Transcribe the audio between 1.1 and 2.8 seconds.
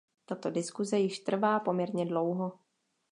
trvá poměrně dlouho.